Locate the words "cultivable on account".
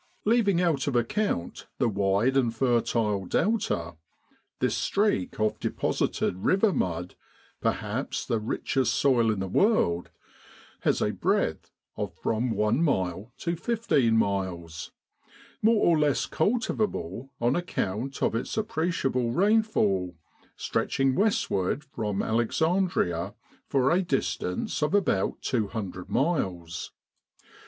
16.25-18.23